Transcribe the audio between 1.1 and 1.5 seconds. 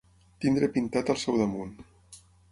al seu